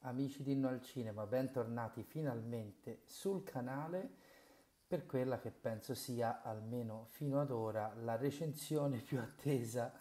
[0.00, 4.08] Amici di Inno al Cinema, bentornati finalmente sul canale
[4.86, 9.92] per quella che penso sia, almeno fino ad ora, la recensione più attesa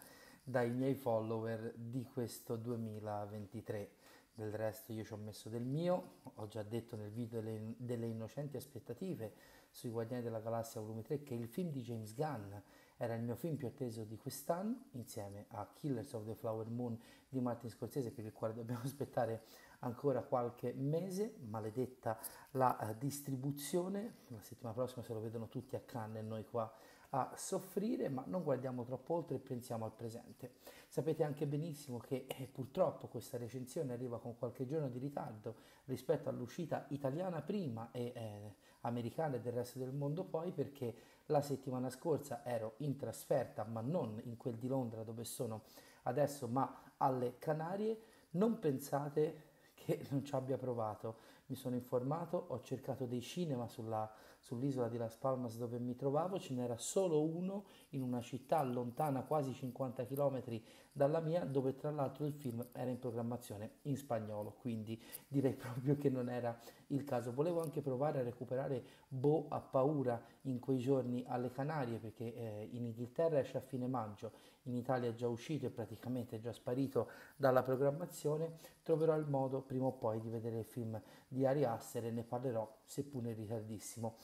[0.42, 3.92] dai miei follower di questo 2023.
[4.34, 8.08] Del resto io ci ho messo del mio, ho già detto nel video delle, delle
[8.08, 9.34] innocenti aspettative
[9.70, 12.54] sui Guardiani della Galassia volume 3 che il film di James Gunn.
[12.98, 17.00] Era il mio film più atteso di quest'anno, insieme a Killers of the Flower Moon
[17.30, 19.44] di Martin Scorsese, per il quale dobbiamo aspettare
[19.80, 22.20] ancora qualche mese, maledetta
[22.52, 26.70] la uh, distribuzione, la settimana prossima se lo vedono tutti a Cannes e noi qua
[27.12, 30.56] a soffrire, ma non guardiamo troppo oltre e pensiamo al presente.
[30.88, 36.30] Sapete anche benissimo che eh, purtroppo questa recensione arriva con qualche giorno di ritardo rispetto
[36.30, 40.96] all'uscita italiana prima e eh, americana e del resto del mondo poi, perché
[41.28, 45.64] la settimana scorsa ero in trasferta, ma non in quel di Londra dove sono
[46.04, 48.02] adesso, ma alle Canarie.
[48.32, 51.38] Non pensate che non ci abbia provato.
[51.48, 56.38] Mi sono informato, ho cercato dei cinema sulla, sull'isola di Las Palmas dove mi trovavo,
[56.38, 60.44] ce n'era solo uno in una città lontana quasi 50 km
[60.92, 65.98] dalla mia, dove tra l'altro il film era in programmazione in spagnolo, quindi direi proprio
[65.98, 66.56] che non era
[66.90, 67.32] il caso.
[67.32, 72.70] Volevo anche provare a recuperare Bo a paura in quei giorni alle Canarie, perché eh,
[72.72, 74.32] in Inghilterra esce a fine maggio,
[74.64, 78.58] in Italia è già uscito e praticamente è già sparito dalla programmazione.
[78.84, 82.24] Troverò il modo prima o poi di vedere il film di Ari Aster e ne
[82.24, 84.18] parlerò, seppur in ritardissimo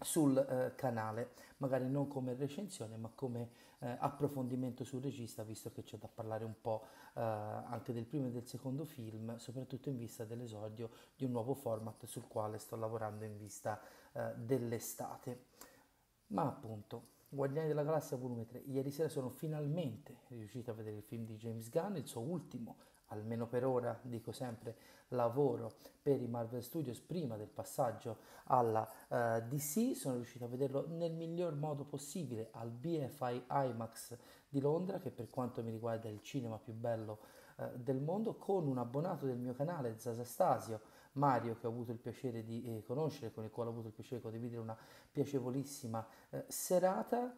[0.00, 5.82] sul eh, canale, magari non come recensione ma come eh, approfondimento sul regista, visto che
[5.82, 9.96] c'è da parlare un po' eh, anche del primo e del secondo film, soprattutto in
[9.96, 13.80] vista dell'esordio di un nuovo format sul quale sto lavorando in vista
[14.12, 15.44] eh, dell'estate.
[16.28, 21.02] Ma appunto, Guardiani della Galassia volume 3, ieri sera sono finalmente riuscito a vedere il
[21.02, 24.76] film di James Gunn, il suo ultimo almeno per ora, dico sempre,
[25.08, 30.86] lavoro per i Marvel Studios prima del passaggio alla uh, DC, sono riuscito a vederlo
[30.88, 34.16] nel miglior modo possibile al BFI IMAX
[34.48, 37.18] di Londra, che per quanto mi riguarda è il cinema più bello
[37.56, 40.80] uh, del mondo, con un abbonato del mio canale, Zasastasio,
[41.12, 43.94] Mario, che ho avuto il piacere di eh, conoscere, con il quale ho avuto il
[43.94, 44.76] piacere di condividere una
[45.10, 47.34] piacevolissima eh, serata.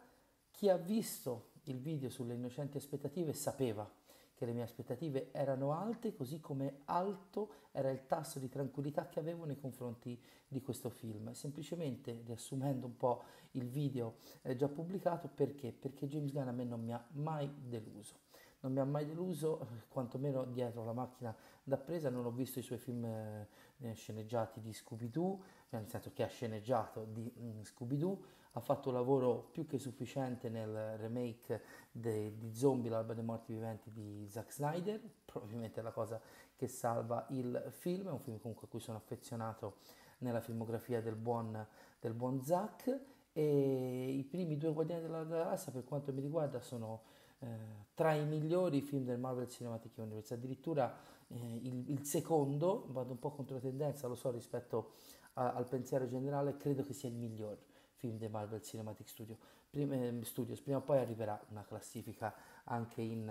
[0.51, 3.89] Chi ha visto il video sulle innocenti aspettative sapeva
[4.39, 9.19] che le mie aspettative erano alte, così come alto era il tasso di tranquillità che
[9.19, 10.17] avevo nei confronti
[10.47, 11.33] di questo film.
[11.33, 15.73] Semplicemente riassumendo un po' il video eh, già pubblicato, perché?
[15.73, 18.15] Perché James Gunn a me non mi ha mai deluso.
[18.61, 22.59] Non mi ha mai deluso, eh, quantomeno dietro la macchina da presa, non ho visto
[22.59, 28.23] i suoi film eh, sceneggiati di Scooby-Doo, nel senso che ha sceneggiato di mm, Scooby-Doo,
[28.59, 31.61] ha fatto un lavoro più che sufficiente nel remake
[31.91, 36.21] de, di Zombie, l'alba dei morti viventi di Zack Snyder, probabilmente è la cosa
[36.55, 39.77] che salva il film, è un film comunque a cui sono affezionato
[40.19, 41.65] nella filmografia del buon,
[41.99, 42.99] del buon Zack.
[43.31, 47.03] E i primi due Guardiani della Galassia per quanto mi riguarda sono
[47.39, 47.47] eh,
[47.93, 50.93] tra i migliori film del Marvel Cinematic Universe, addirittura
[51.27, 54.95] eh, il, il, secondo, vado un po' contro tendenza, lo so rispetto
[55.33, 57.57] a, al pensiero generale, credo che sia il miglior
[57.99, 59.37] film dei Marvel Cinematic Studio.
[59.69, 60.61] Prima, eh, Studios.
[60.61, 62.33] Prima o poi arriverà una classifica
[62.63, 63.29] anche in,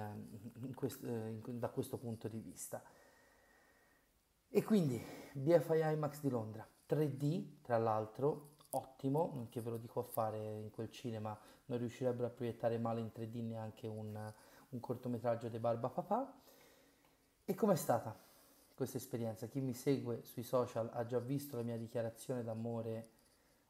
[0.61, 2.83] in quest, eh, in, da questo punto di vista.
[4.51, 5.03] E quindi
[5.33, 10.71] BFI IMAX di Londra, 3D tra l'altro, ottimo, che ve lo dico a fare in
[10.71, 14.33] quel cinema, non riuscirebbero a proiettare male in 3D neanche un,
[14.69, 16.41] un cortometraggio di Barba Papà.
[17.45, 18.17] E com'è stata
[18.75, 19.47] questa esperienza?
[19.49, 23.09] Chi mi segue sui social ha già visto la mia dichiarazione d'amore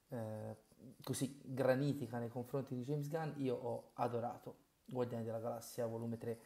[0.08, 0.56] eh,
[1.02, 6.40] così granitica nei confronti di James Gunn, io ho adorato Guardiani della Galassia volume 3.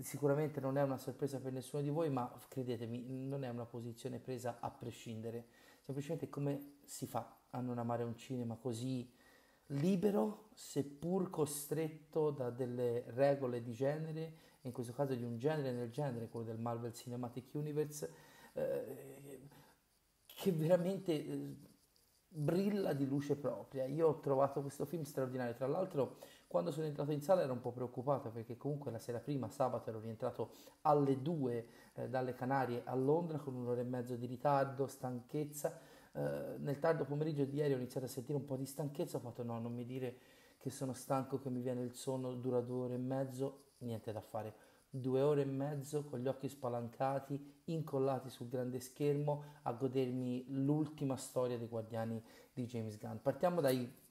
[0.00, 4.18] Sicuramente non è una sorpresa per nessuno di voi, ma credetemi, non è una posizione
[4.18, 5.46] presa a prescindere.
[5.80, 9.10] Semplicemente come si fa a non amare un cinema così
[9.70, 15.90] libero, seppur costretto da delle regole di genere, in questo caso di un genere nel
[15.90, 18.12] genere, quello del Marvel Cinematic Universe,
[18.52, 19.40] eh,
[20.26, 21.56] che veramente eh,
[22.36, 23.86] brilla di luce propria.
[23.86, 27.60] Io ho trovato questo film straordinario, tra l'altro quando sono entrato in sala ero un
[27.60, 30.50] po' preoccupato perché comunque la sera prima, sabato, ero rientrato
[30.82, 35.78] alle 2 eh, dalle Canarie a Londra con un'ora e mezzo di ritardo, stanchezza.
[36.12, 39.20] Eh, nel tardo pomeriggio di ieri ho iniziato a sentire un po' di stanchezza, ho
[39.20, 40.18] fatto no, non mi dire
[40.58, 44.20] che sono stanco, che mi viene il sonno, dura due ore e mezzo, niente da
[44.20, 44.65] fare
[45.00, 51.16] due ore e mezzo con gli occhi spalancati, incollati sul grande schermo a godermi l'ultima
[51.16, 52.22] storia dei Guardiani
[52.52, 53.16] di James Gunn.
[53.16, 54.04] Partiamo dai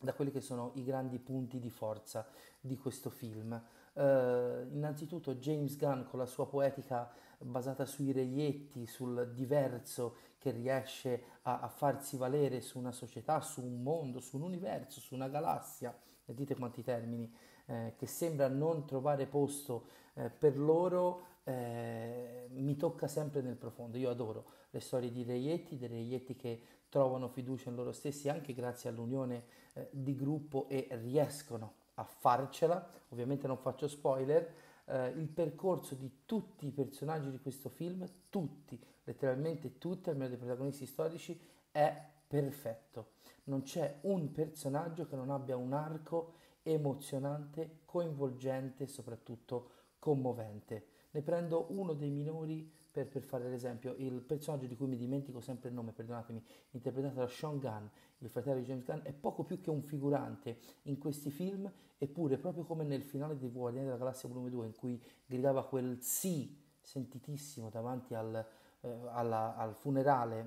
[0.00, 2.26] da quelli che sono i grandi punti di forza
[2.60, 3.60] di questo film.
[3.94, 11.24] Uh, innanzitutto James Gunn con la sua poetica basata sui reietti, sul diverso che riesce
[11.42, 15.28] a, a, farsi valere su una società, su un mondo, su un universo, su una
[15.28, 17.32] galassia, dite quanti termini,
[17.66, 19.86] eh, che sembra non trovare posto
[20.18, 23.96] eh, per loro, eh, mi tocca sempre nel profondo.
[23.96, 28.52] Io adoro le storie di reietti, dei reietti che trovano fiducia in loro stessi anche
[28.52, 29.44] grazie all'unione
[29.74, 32.90] eh, di gruppo e riescono a farcela.
[33.10, 34.54] Ovviamente non faccio spoiler.
[34.86, 40.38] Eh, il percorso di tutti i personaggi di questo film, tutti, letteralmente tutti, almeno dei
[40.38, 41.38] protagonisti storici,
[41.70, 43.12] è perfetto.
[43.44, 50.86] Non c'è un personaggio che non abbia un arco emozionante, coinvolgente e soprattutto commovente.
[51.10, 55.40] Ne prendo uno dei minori per, per, fare l'esempio, il personaggio di cui mi dimentico
[55.40, 56.42] sempre il nome, perdonatemi,
[56.72, 57.86] interpretato da Sean Gunn,
[58.18, 62.38] il fratello di James Gunn, è poco più che un figurante in questi film, eppure
[62.38, 66.66] proprio come nel finale di Guardiani della Galassia Volume 2, in cui gridava quel sì
[66.80, 68.46] sentitissimo davanti al,
[68.80, 70.44] eh, alla, al funerale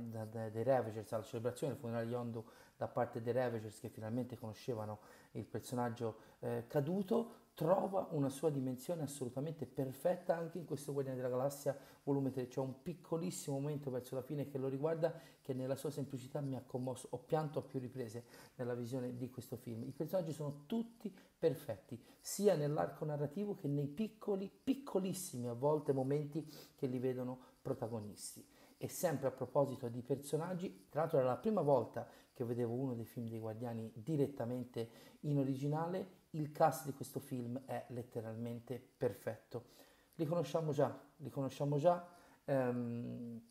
[0.51, 2.43] dei Ravagers, alla celebrazione del funerale di Yondu
[2.75, 5.01] da parte dei Ravagers che finalmente conoscevano
[5.33, 11.31] il personaggio eh, caduto, trova una sua dimensione assolutamente perfetta anche in questo Guardiani della
[11.31, 12.47] Galassia volume 3.
[12.47, 16.55] C'è un piccolissimo momento verso la fine che lo riguarda che nella sua semplicità mi
[16.55, 17.07] ha commosso.
[17.11, 18.23] Ho pianto a più riprese
[18.55, 19.83] nella visione di questo film.
[19.83, 26.47] I personaggi sono tutti perfetti, sia nell'arco narrativo che nei piccoli, piccolissimi a volte momenti
[26.75, 28.45] che li vedono protagonisti.
[28.77, 32.95] E sempre a proposito di personaggi, tra l'altro era la prima volta che vedevo uno
[32.95, 34.89] dei film dei Guardiani direttamente
[35.21, 39.65] in originale, il cast di questo film è letteralmente perfetto.
[40.15, 42.07] Li conosciamo già, li conosciamo già,
[42.45, 43.41] ehm,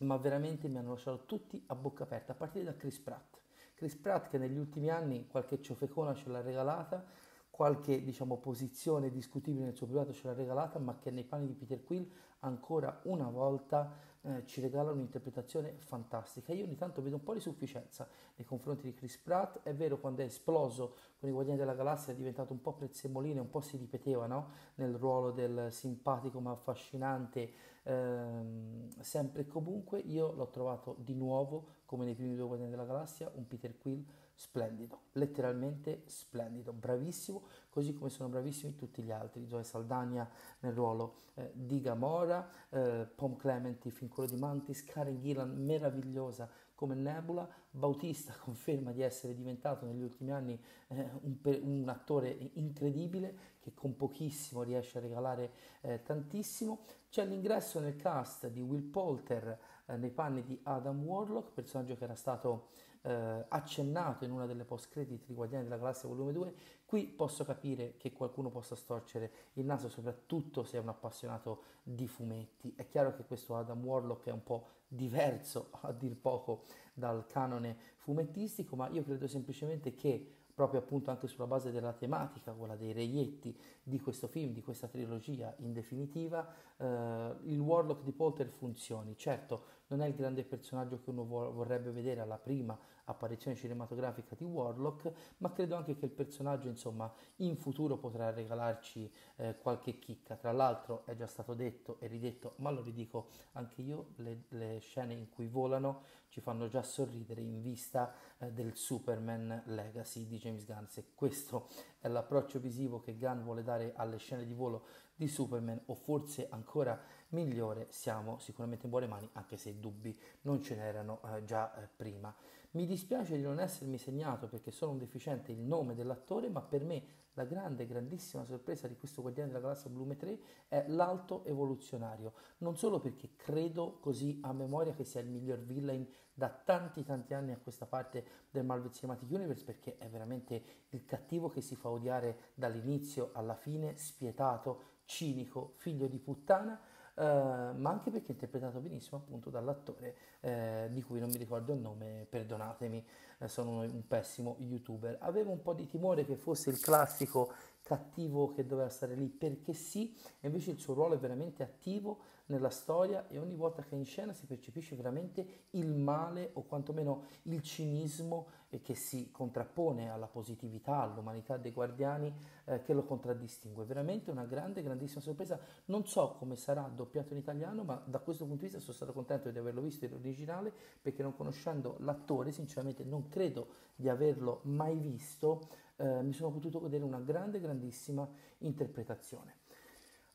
[0.00, 3.38] ma veramente mi hanno lasciato tutti a bocca aperta, a partire da Chris Pratt.
[3.74, 7.04] Chris Pratt che negli ultimi anni qualche ciofecona ce l'ha regalata,
[7.50, 11.54] qualche diciamo, posizione discutibile nel suo privato ce l'ha regalata, ma che nei panni di
[11.54, 12.10] Peter Quill
[12.40, 16.52] ancora una volta eh, ci regala un'interpretazione fantastica.
[16.52, 19.98] Io ogni tanto vedo un po' di sufficienza nei confronti di Chris Pratt, è vero
[19.98, 23.60] quando è esploso con i Guardiani della Galassia è diventato un po' prezzemolino, un po'
[23.60, 24.48] si ripeteva no?
[24.76, 27.52] nel ruolo del simpatico ma affascinante,
[27.82, 32.84] ehm, sempre e comunque io l'ho trovato di nuovo, come nei primi due Guardiani della
[32.84, 39.46] Galassia, un Peter Quill splendido, letteralmente splendido, bravissimo, così come sono bravissimi tutti gli altri,
[39.46, 40.28] Zoe Saldania
[40.60, 46.48] nel ruolo eh, di Gamora, eh, Pom Clementi, fin quello di Mantis, Karen Gillan meravigliosa
[46.74, 50.58] come Nebula, Bautista conferma di essere diventato negli ultimi anni
[50.88, 55.52] eh, un, un, attore incredibile che con pochissimo riesce a regalare
[55.82, 56.80] eh, tantissimo,
[57.10, 62.04] c'è l'ingresso nel cast di Will Polter eh, nei panni di Adam Warlock, personaggio che
[62.04, 62.70] era stato
[63.02, 66.54] eh, accennato in una delle post credit di Guardiani della Galassia volume 2,
[66.84, 72.06] qui posso capire che qualcuno possa storcere il naso, soprattutto se è un appassionato di
[72.06, 72.74] fumetti.
[72.76, 77.76] È chiaro che questo Adam Warlock è un po' diverso a dir poco dal canone
[77.96, 82.92] fumettistico, ma io credo semplicemente che proprio appunto anche sulla base della tematica, quella dei
[82.92, 86.46] reietti di questo film, di questa trilogia in definitiva,
[86.76, 89.16] eh, il Warlock di Polter funzioni.
[89.16, 92.78] Certo, non è il grande personaggio che uno vorrebbe vedere alla prima
[93.10, 99.12] apparizione cinematografica di Warlock, ma credo anche che il personaggio, insomma, in futuro potrà regalarci
[99.36, 100.36] eh, qualche chicca.
[100.36, 104.78] Tra l'altro è già stato detto e ridetto, ma lo ridico anche io, le, le
[104.78, 110.38] scene in cui volano ci fanno già sorridere in vista eh, del Superman Legacy di
[110.38, 110.84] James Gunn.
[110.86, 115.82] Se questo è l'approccio visivo che Gunn vuole dare alle scene di volo di Superman,
[115.86, 116.98] o forse ancora
[117.30, 121.88] migliore, siamo sicuramente in buone mani, anche se dubbi non ce n'erano eh, già eh,
[121.94, 122.34] prima.
[122.72, 126.84] Mi dispiace di non essermi segnato perché sono un deficiente il nome dell'attore, ma per
[126.84, 132.32] me la grande, grandissima sorpresa di questo Guardiani della Galassia Volume 3 è l'alto evoluzionario.
[132.58, 137.34] Non solo perché credo così a memoria che sia il miglior villain da tanti tanti
[137.34, 141.74] anni a questa parte del Marvel Cinematic Universe, perché è veramente il cattivo che si
[141.74, 146.80] fa odiare dall'inizio alla fine, spietato, cinico, figlio di puttana,
[147.20, 151.74] eh, ma anche perché è interpretato benissimo appunto dall'attore eh, di cui non mi ricordo
[151.74, 153.04] il nome, perdonatemi,
[153.40, 155.18] eh, sono un pessimo youtuber.
[155.20, 157.52] Avevo un po' di timore che fosse il classico
[157.90, 162.70] cattivo che doveva stare lì perché sì, invece il suo ruolo è veramente attivo nella
[162.70, 167.24] storia e ogni volta che è in scena si percepisce veramente il male o quantomeno
[167.42, 172.32] il cinismo e che si contrappone alla positività, all'umanità dei guardiani
[172.66, 173.84] eh, che lo contraddistingue.
[173.84, 175.58] Veramente una grande, grandissima sorpresa.
[175.86, 179.12] Non so come sarà doppiato in italiano, ma da questo punto di vista sono stato
[179.12, 184.60] contento di averlo visto in originale perché non conoscendo l'attore, sinceramente non credo di averlo
[184.64, 185.68] mai visto,
[186.00, 188.28] eh, mi sono potuto godere una grande, grandissima
[188.58, 189.58] interpretazione.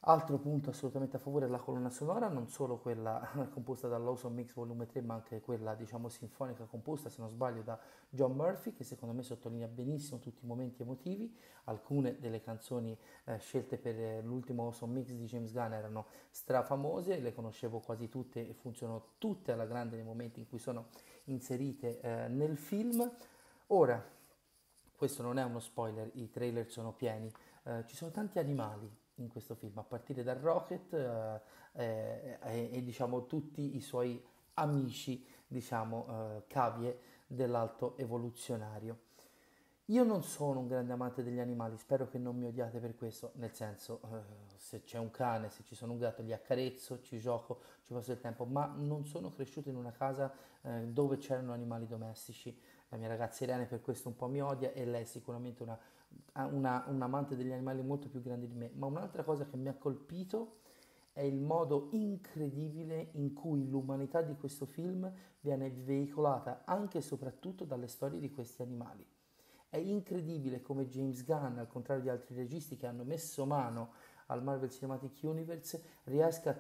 [0.08, 4.86] Altro punto assolutamente a favore della colonna sonora, non solo quella composta dall'Awesome Mix Volume
[4.86, 9.16] 3, ma anche quella diciamo sinfonica composta, se non sbaglio, da John Murphy, che secondo
[9.16, 11.36] me sottolinea benissimo tutti i momenti emotivi.
[11.64, 17.18] Alcune delle canzoni eh, scelte per eh, l'ultimo Awesome Mix di James Gunn erano strafamose,
[17.20, 20.90] le conoscevo quasi tutte e funzionano tutte alla grande nei momenti in cui sono
[21.24, 23.12] inserite eh, nel film.
[23.70, 24.14] Ora,
[24.96, 27.32] questo non è uno spoiler, i trailer sono pieni,
[27.64, 31.42] eh, ci sono tanti animali in questo film, a partire da Rocket eh,
[31.74, 34.22] eh, e, e, diciamo tutti i suoi
[34.56, 39.00] amici, diciamo, eh, cavie dell'alto evoluzionario.
[39.90, 43.34] Io non sono un grande amante degli animali, spero che non mi odiate per questo,
[43.36, 47.20] nel senso eh, se c'è un cane, se ci sono un gatto, li accarezzo, ci
[47.20, 50.34] gioco, ci passo il tempo, ma non sono cresciuto in una casa
[50.64, 52.60] eh, dove c'erano animali domestici.
[52.90, 55.78] La mia ragazza Irene per questo un po' mi odia e lei è sicuramente una
[56.34, 59.70] una, un amante degli animali molto più grande di me, ma un'altra cosa che mi
[59.70, 60.60] ha colpito
[61.14, 67.64] è il modo incredibile in cui l'umanità di questo film viene veicolata anche e soprattutto
[67.64, 69.06] dalle storie di questi animali.
[69.70, 73.94] È incredibile come James Gunn, al contrario di altri registi che hanno messo mano
[74.28, 76.60] al Marvel Cinematic Universe, riesca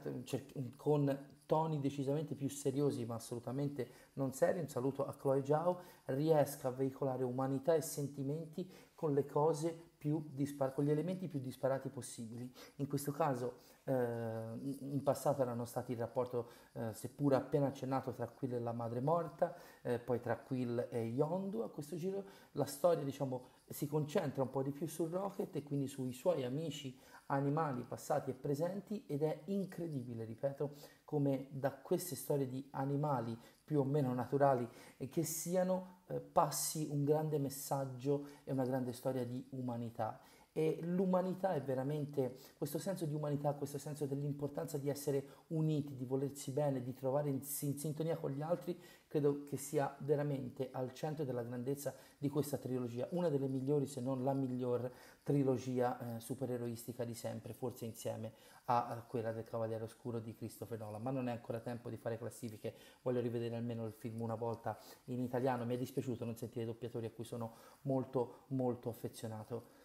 [0.77, 6.69] con toni decisamente più seriosi ma assolutamente non seri, un saluto a Chloe Zhao, riesca
[6.69, 11.89] a veicolare umanità e sentimenti con le cose più dispar- con gli elementi più disparati
[11.89, 12.51] possibili.
[12.75, 18.27] In questo caso eh, in passato erano stati il rapporto, eh, seppur appena accennato, tra
[18.27, 21.61] Quill e la madre morta, eh, poi tra Quill e Yondu.
[21.61, 25.63] A questo giro la storia diciamo, si concentra un po' di più su Rocket e
[25.63, 32.15] quindi sui suoi amici animali passati e presenti ed è incredibile, ripeto, come da queste
[32.15, 34.67] storie di animali più o meno naturali
[35.09, 40.19] che siano eh, passi un grande messaggio e una grande storia di umanità.
[40.57, 46.05] E l'umanità è veramente questo senso di umanità, questo senso dell'importanza di essere uniti, di
[46.05, 50.93] volersi bene, di trovare in, in sintonia con gli altri, credo che sia veramente al
[50.93, 54.89] centro della grandezza di questa trilogia, una delle migliori se non la miglior
[55.23, 58.31] trilogia eh, supereroistica di sempre, forse insieme
[58.65, 61.97] a, a, quella del Cavaliere Oscuro di Christopher Nolan, ma non è ancora tempo di
[61.97, 66.37] fare classifiche, voglio rivedere almeno il film una volta in italiano, mi è dispiaciuto non
[66.37, 69.83] sentire doppiatori a cui sono molto molto affezionato.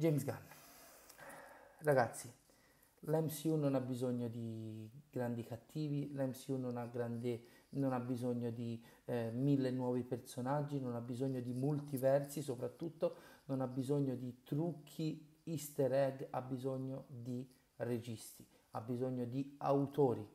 [0.00, 0.34] James Gunn.
[1.80, 2.32] Ragazzi,
[3.00, 7.42] l'MCU non ha bisogno di grandi cattivi, l'MCU non ha, grande,
[7.72, 13.14] non ha bisogno di eh, mille nuovi personaggi, non ha bisogno di multiversi soprattutto,
[13.44, 20.26] non ha bisogno di trucchi, easter egg, ha bisogno di registi, ha bisogno di autori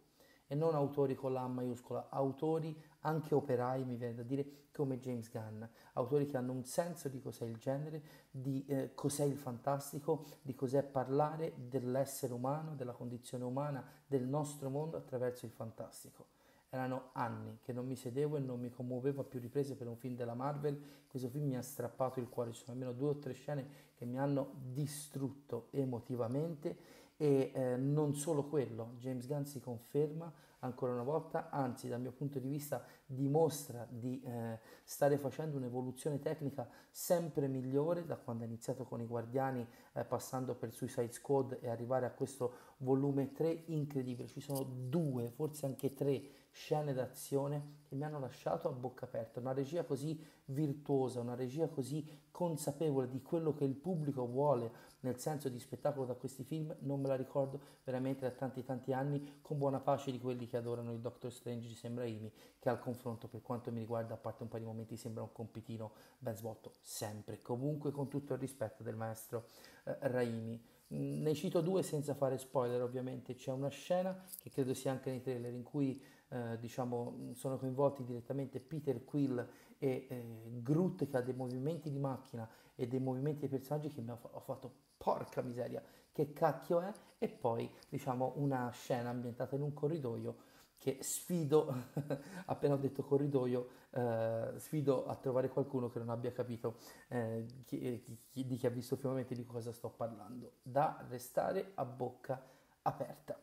[0.45, 4.99] e non autori con la A maiuscola, autori anche operai, mi viene da dire, come
[4.99, 9.37] James Gunn, autori che hanno un senso di cos'è il genere, di eh, cos'è il
[9.37, 16.33] fantastico, di cos'è parlare dell'essere umano, della condizione umana, del nostro mondo attraverso il fantastico.
[16.69, 19.95] Erano anni che non mi sedevo e non mi commuovevo a più riprese per un
[19.95, 20.77] film della Marvel.
[21.07, 24.03] Questo film mi ha strappato il cuore, ci sono almeno due o tre scene che
[24.03, 30.29] mi hanno distrutto emotivamente e eh, non solo quello, James Gunn si conferma
[30.65, 36.19] ancora una volta, anzi dal mio punto di vista dimostra di eh, stare facendo un'evoluzione
[36.19, 41.59] tecnica sempre migliore da quando ha iniziato con i Guardiani eh, passando per Suicide Squad
[41.61, 44.27] e arrivare a questo volume 3 incredibile.
[44.27, 49.41] Ci sono due, forse anche tre scene d'azione che mi hanno lasciato a bocca aperta,
[49.41, 54.71] una regia così virtuosa, una regia così consapevole di quello che il pubblico vuole
[55.01, 58.93] nel senso di spettacolo da questi film, non me la ricordo veramente da tanti tanti
[58.93, 62.69] anni, con buona pace di quelli che adorano il Doctor Strange di Sam Raimi, che
[62.69, 65.91] al confronto per quanto mi riguarda, a parte un paio di momenti, sembra un compitino
[66.17, 69.47] ben svolto, sempre, comunque con tutto il rispetto del maestro
[69.83, 70.59] eh, Raimi.
[70.93, 75.09] Mm, ne cito due senza fare spoiler ovviamente, c'è una scena che credo sia anche
[75.09, 76.01] nei trailer in cui
[76.35, 81.99] eh, diciamo, sono coinvolti direttamente Peter Quill e eh, Groot che ha dei movimenti di
[81.99, 86.81] macchina e dei movimenti dei personaggi che mi ha, ho fatto porca miseria che cacchio
[86.81, 91.73] è e poi diciamo una scena ambientata in un corridoio che sfido,
[92.45, 96.77] appena ho detto corridoio, eh, sfido a trovare qualcuno che non abbia capito
[97.07, 100.57] eh, chi, chi, di chi ha visto filmamente di cosa sto parlando.
[100.61, 102.43] Da restare a bocca
[102.81, 103.39] aperta.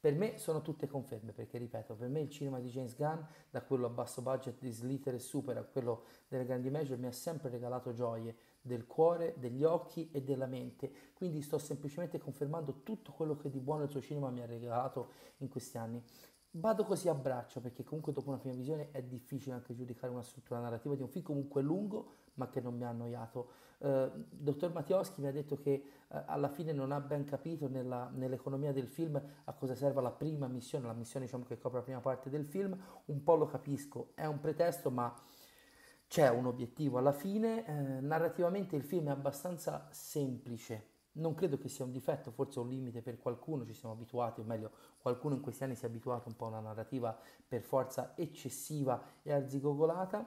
[0.00, 3.18] Per me sono tutte conferme, perché ripeto, per me il cinema di James Gunn,
[3.50, 7.08] da quello a basso budget di Slither e Super a quello delle grandi major, mi
[7.08, 10.92] ha sempre regalato gioie del cuore, degli occhi e della mente.
[11.14, 15.10] Quindi sto semplicemente confermando tutto quello che di buono il suo cinema mi ha regalato
[15.38, 16.00] in questi anni.
[16.52, 20.22] Vado così a braccio perché comunque dopo una prima visione è difficile anche giudicare una
[20.22, 23.66] struttura narrativa di un film comunque lungo ma che non mi ha annoiato.
[23.78, 28.10] Uh, dottor Mattioschi mi ha detto che uh, alla fine non ha ben capito nella,
[28.12, 31.84] nell'economia del film a cosa serva la prima missione, la missione diciamo, che copre la
[31.84, 35.14] prima parte del film, un po' lo capisco, è un pretesto ma
[36.08, 41.68] c'è un obiettivo alla fine, uh, narrativamente il film è abbastanza semplice, non credo che
[41.68, 45.40] sia un difetto, forse un limite per qualcuno, ci siamo abituati, o meglio, qualcuno in
[45.40, 47.16] questi anni si è abituato un po' a una narrativa
[47.46, 50.26] per forza eccessiva e arzigogolata,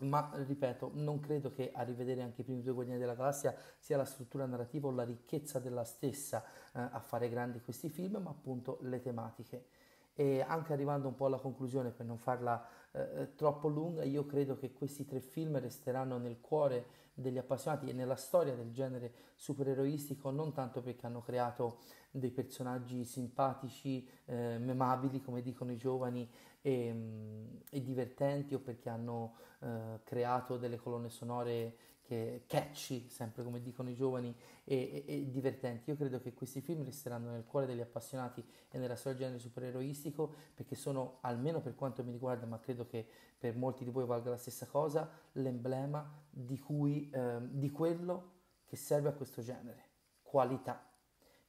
[0.00, 3.96] ma ripeto, non credo che a rivedere anche i primi due Guardiani della Galassia sia
[3.96, 8.30] la struttura narrativa o la ricchezza della stessa eh, a fare grandi questi film, ma
[8.30, 9.66] appunto le tematiche.
[10.14, 14.24] E anche arrivando un po' alla conclusione, per non farla eh, eh troppo lunga, io
[14.26, 19.12] credo che questi tre film resteranno nel cuore degli appassionati e nella storia del genere
[19.34, 21.78] supereroistico non tanto perché hanno creato
[22.10, 26.28] dei personaggi simpatici, eh, memabili come dicono i giovani
[26.60, 31.76] e, mm, e divertenti o perché hanno eh, creato delle colonne sonore
[32.08, 34.34] che catchy, sempre come dicono i giovani,
[34.64, 35.90] e, e, e, divertenti.
[35.90, 39.42] Io credo che questi film resteranno nel cuore degli appassionati e nella storia del genere
[39.42, 43.06] supereroistico perché sono, almeno per quanto mi riguarda, ma credo che
[43.38, 48.76] per molti di voi valga la stessa cosa, l'emblema di, cui, eh, di quello che
[48.76, 49.84] serve a questo genere.
[50.22, 50.82] Qualità.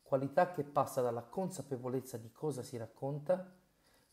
[0.02, 3.59] Qualità che passa dalla consapevolezza di cosa si racconta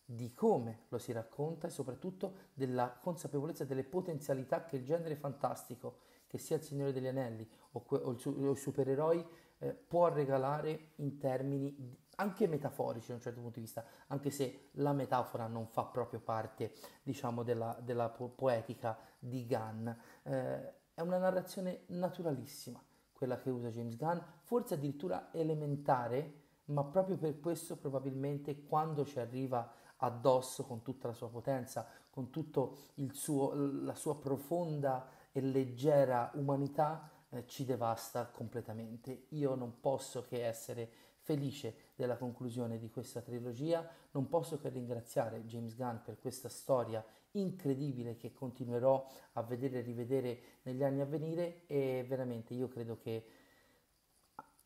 [0.07, 5.99] di come lo si racconta e soprattutto della consapevolezza delle potenzialità che il genere fantastico
[6.29, 9.27] che sia il Signore degli Anelli o, que- o, il, o i supereroi
[9.59, 14.69] eh, può regalare in termini anche metaforici da un certo punto di vista, anche se
[14.73, 16.73] la metafora non fa proprio parte,
[17.03, 19.89] diciamo, della, della po- poetica di Gunn.
[20.23, 22.83] Eh, è una narrazione naturalissima,
[23.13, 29.21] quella che usa James Gunn, forse addirittura elementare, ma proprio per questo probabilmente quando ci
[29.21, 29.71] arriva
[30.07, 37.47] addosso con tutta la sua potenza, con tutta la sua profonda e leggera umanità eh,
[37.47, 39.27] ci devasta completamente.
[39.31, 45.45] Io non posso che essere felice della conclusione di questa trilogia, non posso che ringraziare
[45.45, 51.05] James Gunn per questa storia incredibile che continuerò a vedere e rivedere negli anni a
[51.05, 53.25] venire e veramente io credo che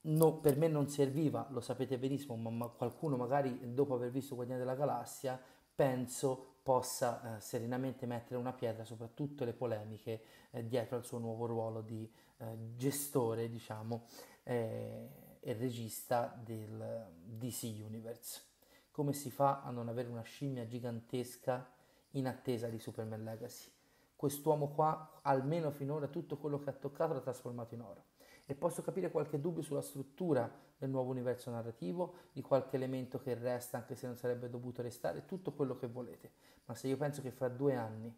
[0.03, 4.35] no, per me non serviva, lo sapete benissimo, ma, ma qualcuno magari dopo aver visto
[4.35, 5.41] Guardiani della Galassia
[5.75, 11.47] penso possa eh, serenamente mettere una pietra soprattutto le polemiche eh, dietro al suo nuovo
[11.47, 14.07] ruolo di eh, gestore, diciamo,
[14.43, 15.09] eh,
[15.41, 18.43] e regista del DC Universe.
[18.91, 21.71] Come si fa a non avere una scimmia gigantesca
[22.13, 23.71] in attesa di Superman Legacy?
[24.15, 28.10] Quest'uomo qua, almeno finora, tutto quello che ha toccato l'ha trasformato in oro
[28.51, 33.35] e posso capire qualche dubbio sulla struttura del nuovo universo narrativo, di qualche elemento che
[33.35, 36.33] resta anche se non sarebbe dovuto restare, tutto quello che volete.
[36.65, 38.13] Ma se io penso che fra due anni,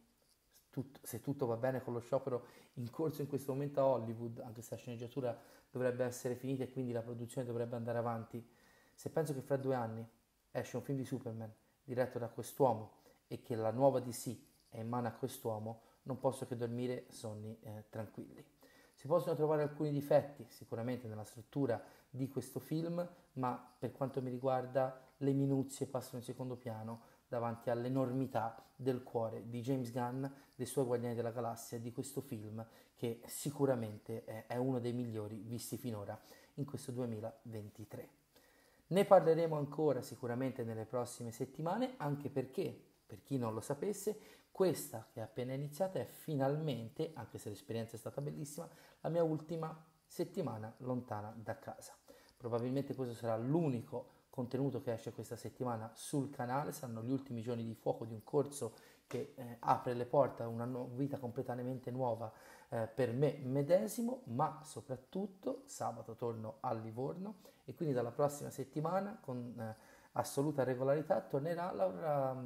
[0.70, 4.38] tutto, se tutto va bene con lo sciopero in corso in questo momento a Hollywood,
[4.38, 5.38] anche se la sceneggiatura
[5.70, 8.42] dovrebbe essere finita e quindi la produzione dovrebbe andare avanti,
[8.94, 10.08] se penso che fra due anni
[10.50, 11.52] esce un film di Superman
[11.84, 14.34] diretto da quest'uomo e che la nuova DC
[14.70, 18.42] è in mano a quest'uomo, non posso che dormire sonni eh, tranquilli.
[19.02, 24.30] Si possono trovare alcuni difetti sicuramente nella struttura di questo film, ma per quanto mi
[24.30, 30.66] riguarda le minuzie passano in secondo piano davanti all'enormità del cuore di James Gunn, dei
[30.66, 36.16] suoi Guardiani della Galassia di questo film che sicuramente è uno dei migliori visti finora
[36.54, 38.08] in questo 2023.
[38.86, 44.16] Ne parleremo ancora sicuramente nelle prossime settimane, anche perché, per chi non lo sapesse,
[44.52, 48.68] questa che è appena iniziata è finalmente, anche se l'esperienza è stata bellissima,
[49.00, 51.94] la mia ultima settimana lontana da casa.
[52.36, 57.64] Probabilmente questo sarà l'unico contenuto che esce questa settimana sul canale, saranno gli ultimi giorni
[57.64, 58.74] di fuoco di un corso
[59.06, 62.32] che eh, apre le porte a una nu- vita completamente nuova
[62.70, 69.18] eh, per me medesimo, ma soprattutto sabato torno a Livorno e quindi dalla prossima settimana
[69.20, 69.76] con eh,
[70.12, 72.42] assoluta regolarità tornerà la, la,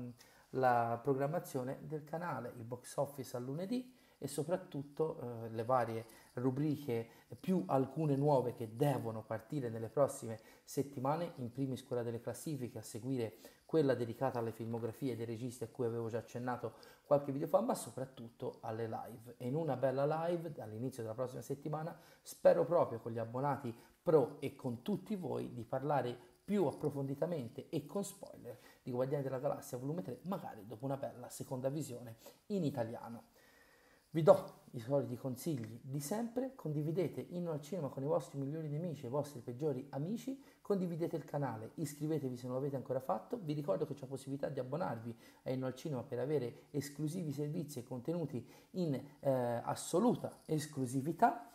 [0.57, 7.09] la programmazione del canale, il box office al lunedì e soprattutto eh, le varie rubriche
[7.39, 12.83] più alcune nuove che devono partire nelle prossime settimane, in primis quella delle classifiche, a
[12.83, 17.61] seguire quella dedicata alle filmografie dei registi a cui avevo già accennato qualche video fa,
[17.61, 19.35] ma soprattutto alle live.
[19.37, 24.37] E in una bella live all'inizio della prossima settimana spero proprio con gli abbonati pro
[24.41, 29.77] e con tutti voi di parlare più approfonditamente e con spoiler di Guardiani della Galassia
[29.79, 33.25] volume 3, magari dopo una bella seconda visione in italiano.
[34.11, 38.69] Vi do i soliti consigli di sempre, condividete Inno al Cinema con i vostri migliori
[38.69, 43.39] nemici e i vostri peggiori amici, condividete il canale, iscrivetevi se non l'avete ancora fatto,
[43.43, 47.33] vi ricordo che c'è la possibilità di abbonarvi a Inno al Cinema per avere esclusivi
[47.33, 51.51] servizi e contenuti in eh, assoluta esclusività.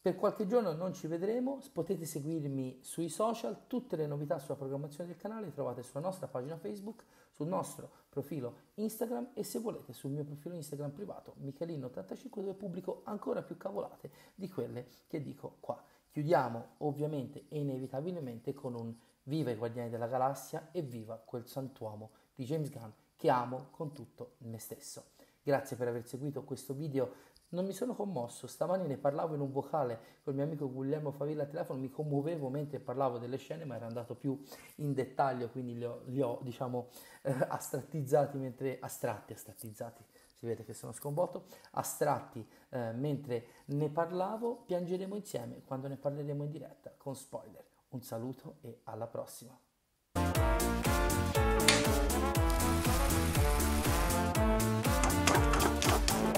[0.00, 5.10] Per qualche giorno non ci vedremo, potete seguirmi sui social, tutte le novità sulla programmazione
[5.10, 9.92] del canale le trovate sulla nostra pagina Facebook, sul nostro profilo Instagram e se volete
[9.92, 15.56] sul mio profilo Instagram privato Michelino85 dove pubblico ancora più cavolate di quelle che dico
[15.60, 15.82] qua.
[16.10, 22.10] Chiudiamo ovviamente e inevitabilmente con un viva i Guardiani della Galassia e viva quel santuomo
[22.34, 25.16] di James Gunn che amo con tutto me stesso.
[25.42, 27.14] Grazie per aver seguito questo video
[27.50, 31.12] non mi sono commosso, stamani ne parlavo in un vocale con il mio amico Guglielmo
[31.12, 34.38] Favilla al telefono, mi commuovevo mentre parlavo delle scene, ma ero andato più
[34.76, 36.88] in dettaglio, quindi li ho, li ho diciamo,
[37.22, 44.64] eh, astrattizzati mentre astratti, astrattizzati, si vede che sono sconvolto, astratti eh, mentre ne parlavo,
[44.66, 47.64] piangeremo insieme quando ne parleremo in diretta con spoiler.
[47.90, 49.58] Un saluto e alla prossima.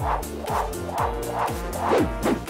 [0.01, 0.25] Thank
[2.25, 2.40] you.